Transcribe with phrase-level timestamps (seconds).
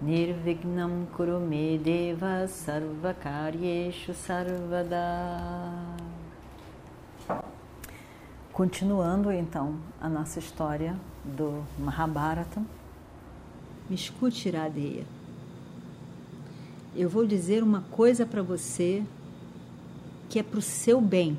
[0.00, 4.96] Nirvignam Kurume Deva Sarvakaryeshu Sarvada
[8.52, 12.62] Continuando então a nossa história do Mahabharata,
[13.90, 15.04] me escute, Iradeia.
[16.94, 19.02] Eu vou dizer uma coisa para você
[20.28, 21.36] que é para o seu bem.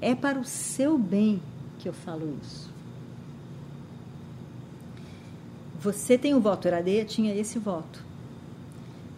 [0.00, 1.40] É para o seu bem
[1.78, 2.72] que eu falo isso.
[5.82, 8.04] Você tem o voto, Iradeia tinha esse voto.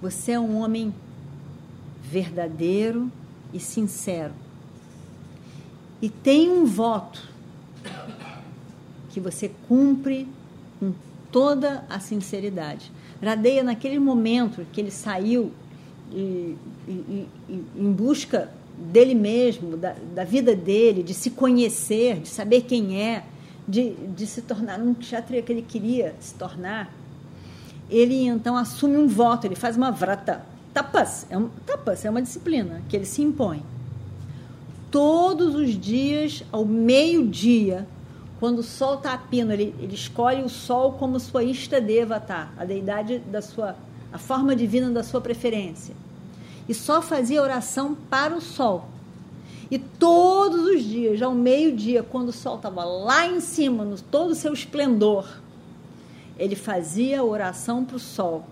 [0.00, 0.94] Você é um homem
[2.02, 3.10] verdadeiro
[3.52, 4.32] e sincero
[6.02, 7.30] e tem um voto
[9.10, 10.26] que você cumpre
[10.80, 10.92] com
[11.30, 12.90] toda a sinceridade.
[13.22, 15.52] Radeia, naquele momento que ele saiu
[16.12, 16.56] e,
[16.88, 22.62] e, e, em busca dele mesmo, da, da, vida dele, de se conhecer, de saber
[22.62, 23.22] quem é,
[23.66, 26.92] de, de se tornar um kshatriya que ele queria se tornar,
[27.90, 30.44] ele então assume um voto, ele faz uma vrata.
[30.72, 33.62] Tapas é, um, tapas é uma disciplina que ele se impõe
[34.92, 37.88] todos os dias, ao meio-dia,
[38.38, 42.64] quando o sol está a pino, ele, ele escolhe o sol como sua Istadevata, a
[42.64, 43.74] deidade da sua,
[44.12, 45.94] a forma divina da sua preferência.
[46.68, 48.86] E só fazia oração para o sol.
[49.72, 54.32] E todos os dias, ao meio-dia, quando o sol estava lá em cima, no todo
[54.32, 55.26] o seu esplendor,
[56.38, 58.44] ele fazia oração para o sol.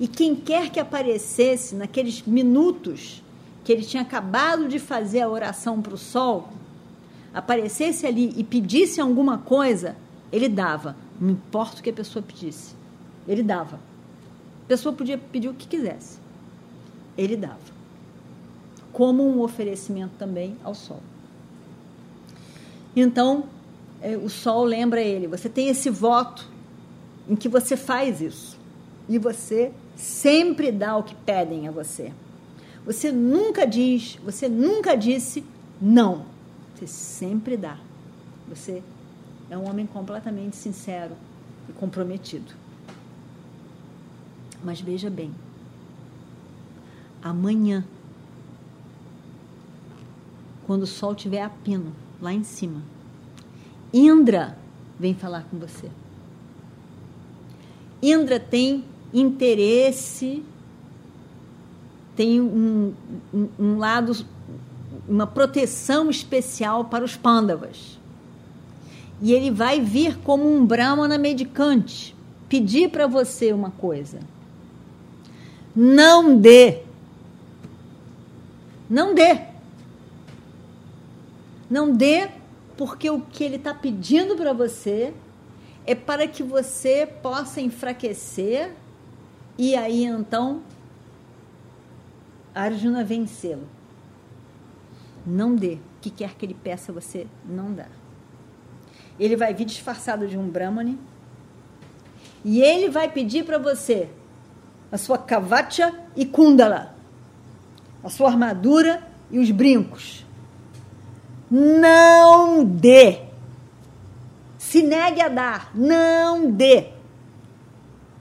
[0.00, 3.22] E quem quer que aparecesse naqueles minutos
[3.62, 6.48] que ele tinha acabado de fazer a oração para o sol,
[7.32, 9.94] aparecesse ali e pedisse alguma coisa,
[10.32, 10.96] ele dava.
[11.20, 12.74] Não importa o que a pessoa pedisse.
[13.28, 13.76] Ele dava.
[13.76, 16.18] A pessoa podia pedir o que quisesse.
[17.16, 17.71] Ele dava.
[18.92, 21.00] Como um oferecimento também ao sol.
[22.94, 23.44] Então,
[24.00, 26.48] é, o sol lembra ele: você tem esse voto
[27.28, 28.58] em que você faz isso.
[29.08, 32.12] E você sempre dá o que pedem a você.
[32.84, 35.44] Você nunca diz, você nunca disse
[35.80, 36.24] não.
[36.74, 37.78] Você sempre dá.
[38.48, 38.82] Você
[39.48, 41.14] é um homem completamente sincero
[41.68, 42.54] e comprometido.
[44.64, 45.34] Mas veja bem,
[47.22, 47.84] amanhã,
[50.66, 52.82] quando o sol estiver a pino, lá em cima,
[53.92, 54.56] Indra
[54.98, 55.90] vem falar com você.
[58.02, 60.42] Indra tem interesse
[62.16, 62.92] tem um,
[63.32, 64.24] um, um lado,
[65.08, 67.98] uma proteção especial para os pândavas.
[69.20, 72.14] E ele vai vir como um brahmana medicante,
[72.48, 74.18] pedir para você uma coisa.
[75.74, 76.82] Não dê.
[78.90, 79.51] Não dê.
[81.72, 82.28] Não dê,
[82.76, 85.14] porque o que ele está pedindo para você
[85.86, 88.74] é para que você possa enfraquecer
[89.56, 90.60] e aí então
[92.54, 93.66] Arjuna vencê-lo.
[95.26, 95.76] Não dê.
[95.96, 97.86] O que quer que ele peça, você não dá.
[99.18, 100.98] Ele vai vir disfarçado de um Brahmane
[102.44, 104.10] e ele vai pedir para você
[104.90, 106.94] a sua kavacha e kundala,
[108.04, 110.26] a sua armadura e os brincos.
[111.52, 113.26] Não dê.
[114.58, 115.70] Se negue a dar.
[115.74, 116.88] Não dê.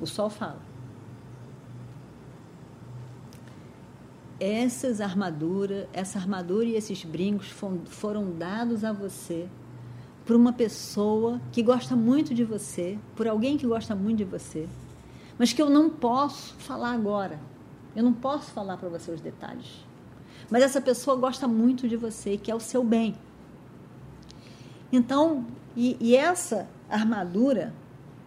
[0.00, 0.72] O sol fala.
[4.44, 7.46] essas armaduras, essa armadura e esses brincos
[7.86, 9.48] foram dados a você
[10.26, 14.68] por uma pessoa que gosta muito de você, por alguém que gosta muito de você,
[15.38, 17.38] mas que eu não posso falar agora.
[17.94, 19.86] Eu não posso falar para você os detalhes.
[20.52, 23.14] Mas essa pessoa gosta muito de você, que é o seu bem.
[24.92, 27.72] Então, e, e essa armadura,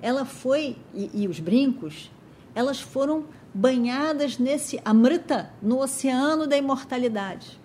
[0.02, 2.10] ela foi, e, e os brincos,
[2.56, 7.60] elas foram banhadas nesse amrita, no oceano da imortalidade.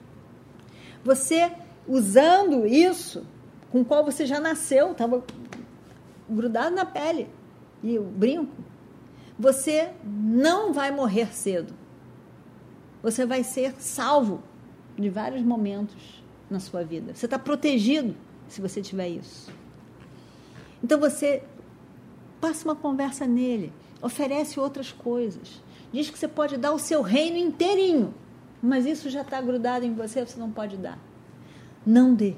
[1.03, 1.51] Você
[1.89, 3.27] usando isso,
[3.73, 5.25] com o qual você já nasceu, estava
[6.29, 7.31] grudado na pele,
[7.83, 8.53] e o brinco,
[9.39, 11.73] você não vai morrer cedo.
[13.03, 14.50] Você vai ser salvo
[15.01, 17.15] de vários momentos na sua vida.
[17.15, 18.15] Você está protegido
[18.49, 19.53] se você tiver isso.
[20.83, 21.43] Então você
[22.41, 25.63] passa uma conversa nele, oferece outras coisas.
[25.93, 28.15] Diz que você pode dar o seu reino inteirinho,
[28.63, 30.99] mas isso já está grudado em você, você não pode dar.
[31.85, 32.37] Não dê.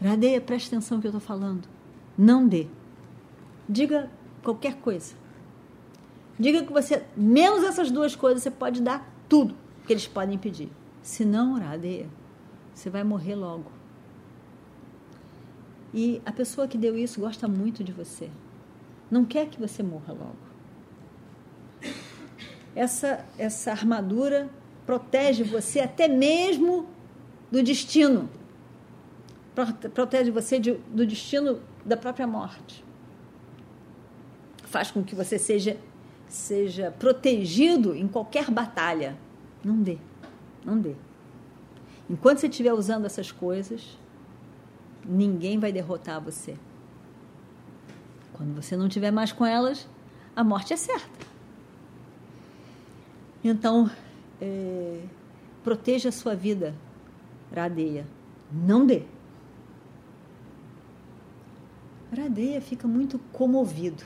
[0.00, 1.68] Radeia, preste atenção no que eu estou falando.
[2.16, 2.66] Não dê.
[3.68, 4.10] Diga
[4.42, 5.14] qualquer coisa.
[6.38, 9.54] Diga que você, menos essas duas coisas, você pode dar tudo
[9.88, 10.70] que eles podem pedir.
[11.00, 12.06] Se não, Radeia,
[12.74, 13.72] você vai morrer logo.
[15.94, 18.30] E a pessoa que deu isso gosta muito de você.
[19.10, 20.36] Não quer que você morra logo.
[22.76, 24.50] Essa, essa armadura
[24.84, 26.86] protege você até mesmo
[27.50, 28.28] do destino.
[29.94, 32.84] Protege você de, do destino da própria morte.
[34.64, 35.78] Faz com que você seja,
[36.28, 39.16] seja protegido em qualquer batalha.
[39.64, 39.98] Não dê.
[40.64, 40.94] Não dê.
[42.08, 43.98] Enquanto você estiver usando essas coisas,
[45.04, 46.56] ninguém vai derrotar você.
[48.32, 49.88] Quando você não tiver mais com elas,
[50.34, 51.26] a morte é certa.
[53.42, 53.90] Então,
[54.40, 55.02] é,
[55.62, 56.74] proteja a sua vida,
[57.54, 58.06] Radeia.
[58.50, 59.04] Não dê.
[62.16, 64.04] Radeia fica muito comovido.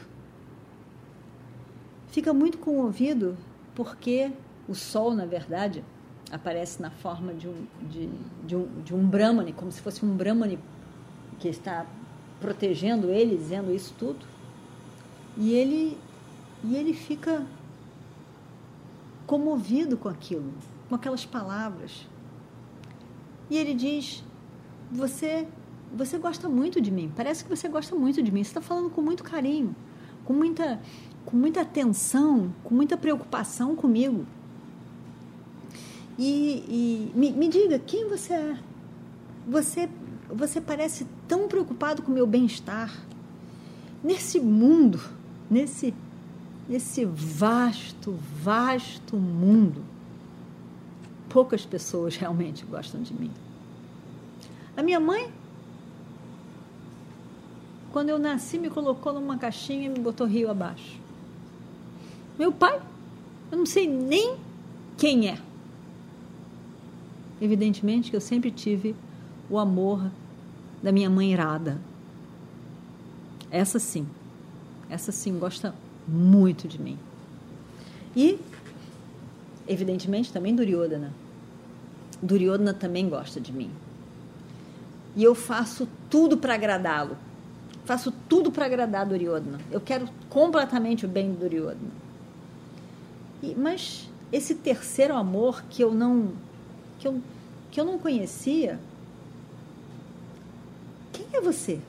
[2.09, 3.37] Fica muito comovido
[3.75, 4.33] porque
[4.73, 5.85] o sol, na verdade,
[6.31, 8.09] aparece na forma de um, de,
[8.47, 10.59] de um, de um Brahmani, como se fosse um Brahmani
[11.39, 11.87] que está
[12.41, 14.25] protegendo ele, dizendo isso tudo.
[15.37, 15.99] E ele,
[16.65, 17.45] e ele fica
[19.27, 20.53] comovido com aquilo,
[20.89, 22.07] com aquelas palavras.
[23.51, 24.25] E ele diz:
[24.91, 25.47] Você
[25.95, 28.89] você gosta muito de mim, parece que você gosta muito de mim, você está falando
[28.89, 29.77] com muito carinho,
[30.25, 30.81] com muita,
[31.27, 34.27] com muita atenção, com muita preocupação comigo.
[36.19, 38.59] E, e me, me diga, quem você é?
[39.47, 39.89] Você,
[40.29, 42.93] você parece tão preocupado com o meu bem-estar.
[44.05, 45.01] Nesse mundo,
[45.51, 45.95] nesse,
[46.69, 49.83] nesse vasto, vasto mundo,
[51.29, 53.31] poucas pessoas realmente gostam de mim.
[54.77, 55.33] A minha mãe,
[57.93, 61.01] quando eu nasci, me colocou numa caixinha e me botou rio abaixo.
[62.39, 62.81] Meu pai,
[63.51, 64.37] eu não sei nem
[64.97, 65.39] quem é.
[67.43, 68.95] Evidentemente que eu sempre tive
[69.51, 70.09] o amor
[70.81, 71.77] da minha mãe irada.
[73.51, 74.07] Essa sim,
[74.89, 75.75] essa sim gosta
[76.07, 76.97] muito de mim.
[78.15, 78.39] E,
[79.67, 81.13] evidentemente, também Duryodhana.
[82.23, 83.73] Duryodhana também gosta de mim.
[85.17, 87.17] E eu faço tudo para agradá-lo.
[87.85, 89.59] Faço tudo para agradar Duryodhana.
[89.73, 91.91] Eu quero completamente o bem do Duryodhana.
[93.43, 96.31] E, mas esse terceiro amor que eu não
[97.03, 97.21] que eu,
[97.73, 98.79] que eu não conhecia,
[101.13, 101.81] quem é você?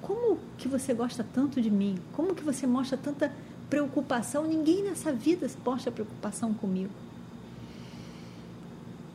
[0.00, 1.98] Como que você gosta tanto de mim?
[2.12, 3.32] Como que você mostra tanta
[3.68, 4.44] preocupação?
[4.44, 6.92] Ninguém nessa vida mostra preocupação comigo.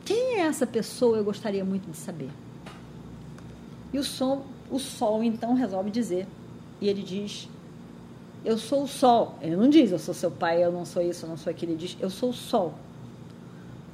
[0.04, 1.16] Quem é essa pessoa?
[1.16, 2.28] Eu gostaria muito de saber.
[3.90, 6.26] E o som o sol então resolve dizer.
[6.78, 7.48] E ele diz:
[8.44, 9.38] Eu sou o sol.
[9.40, 11.72] Ele não diz: Eu sou seu pai, eu não sou isso, eu não sou aquilo.
[11.72, 12.74] Ele diz: Eu sou o sol.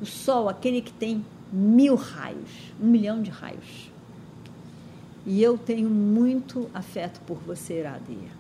[0.00, 3.91] O sol, aquele que tem mil raios, um milhão de raios.
[5.26, 8.31] E eu tenho muito afeto por você, Iradeia.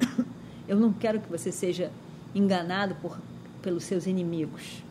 [0.68, 1.92] Eu não quero que você seja
[2.34, 3.18] enganado por,
[3.62, 4.82] pelos seus inimigos.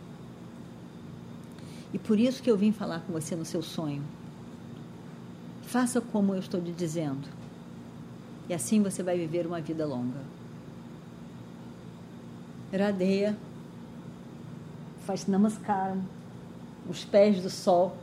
[1.93, 4.03] E por isso que eu vim falar com você no seu sonho.
[5.63, 7.27] Faça como eu estou lhe dizendo.
[8.50, 10.21] E assim você vai viver uma vida longa.
[12.71, 13.38] Radeia
[15.05, 16.01] faz namaskaram,
[16.89, 17.95] os pés do sol.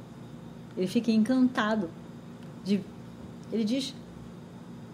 [0.77, 1.91] Ele fica encantado.
[2.65, 2.81] De,
[3.53, 3.95] ele diz: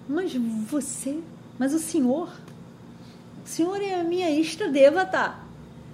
[0.09, 1.21] Mas você,
[1.59, 2.29] mas o senhor,
[3.45, 5.37] o senhor é a minha Ishta Devata.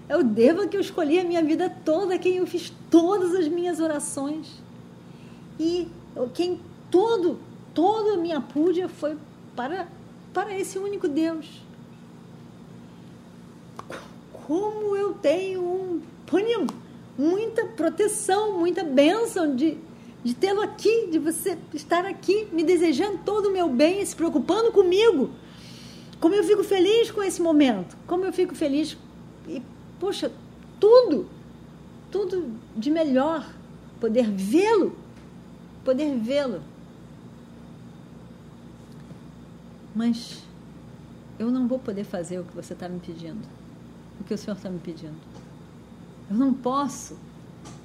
[0.09, 3.49] É o Deva que eu escolhi a minha vida toda, quem eu fiz todas as
[3.49, 4.62] minhas orações.
[5.59, 5.88] E
[6.35, 7.38] quem todo,
[7.73, 9.16] toda a minha púdia foi
[9.56, 9.88] para,
[10.33, 11.62] para esse único Deus.
[14.46, 16.66] Como eu tenho um punyam,
[17.16, 19.78] muita proteção, muita bênção de,
[20.22, 24.72] de tê-lo aqui, de você estar aqui, me desejando todo o meu bem, se preocupando
[24.72, 25.30] comigo.
[26.20, 28.96] Como eu fico feliz com esse momento, como eu fico feliz
[29.48, 29.62] e,
[30.00, 30.32] poxa,
[30.80, 31.26] tudo,
[32.10, 33.46] tudo de melhor,
[34.00, 34.96] poder vê-lo,
[35.84, 36.62] poder vê-lo.
[39.94, 40.42] mas
[41.38, 43.46] eu não vou poder fazer o que você está me pedindo,
[44.21, 45.16] o que o Senhor está me pedindo.
[46.30, 47.16] Eu não posso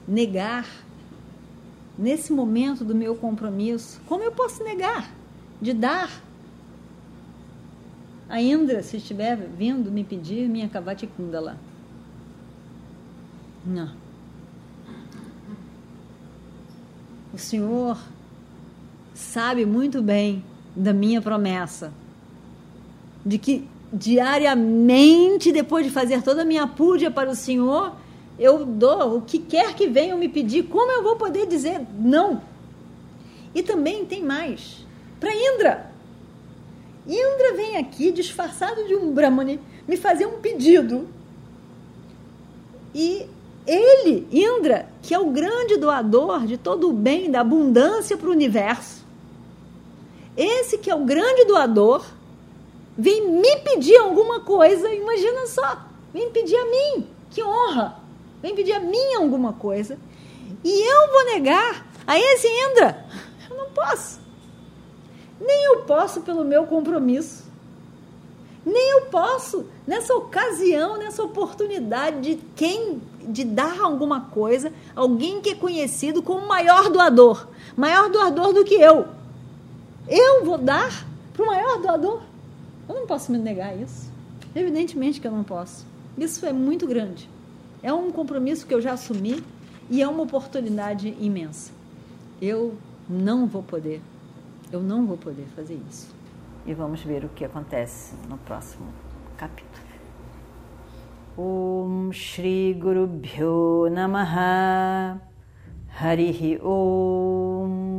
[0.07, 0.67] negar
[1.97, 3.99] nesse momento do meu compromisso.
[4.07, 5.11] Como eu posso negar
[5.61, 6.09] de dar
[8.29, 11.57] a Indra, se estiver vindo me pedir minha Kavati Kundala.
[13.65, 13.91] Não.
[17.33, 17.97] O Senhor
[19.13, 20.43] sabe muito bem
[20.75, 21.91] da minha promessa
[23.25, 27.93] de que diariamente, depois de fazer toda a minha púdia para o Senhor,
[28.37, 30.63] eu dou o que quer que venham me pedir.
[30.63, 32.41] Como eu vou poder dizer não?
[33.53, 34.85] E também tem mais.
[35.19, 35.91] Para Indra.
[37.07, 41.07] Indra vem aqui disfarçado de um Brahmani me fazer um pedido.
[42.93, 43.25] E
[43.65, 48.31] ele, Indra, que é o grande doador de todo o bem, da abundância para o
[48.31, 49.05] universo,
[50.37, 52.05] esse que é o grande doador,
[52.99, 55.77] vem me pedir alguma coisa, imagina só,
[56.13, 57.95] vem pedir a mim, que honra,
[58.41, 59.97] vem pedir a mim alguma coisa,
[60.63, 61.87] e eu vou negar.
[62.05, 63.05] A esse Indra,
[63.49, 64.19] eu não posso,
[65.39, 67.45] nem eu posso pelo meu compromisso,
[68.65, 75.51] nem eu posso nessa ocasião, nessa oportunidade de quem de dar alguma coisa, alguém que
[75.51, 79.05] é conhecido como maior doador, maior doador do que eu.
[80.07, 82.28] Eu vou dar para o maior doador?
[82.89, 84.11] Eu não posso me negar isso.
[84.55, 85.85] Evidentemente que eu não posso.
[86.17, 87.29] Isso é muito grande.
[87.83, 89.43] É um compromisso que eu já assumi
[89.91, 91.71] e é uma oportunidade imensa.
[92.41, 92.75] Eu
[93.07, 94.01] não vou poder,
[94.71, 96.13] eu não vou poder fazer isso.
[96.65, 98.87] E vamos ver o que acontece no próximo
[99.37, 99.69] capítulo.
[101.37, 105.21] Om Shri Guru Bhyo Namaha
[105.87, 107.98] Harihi Om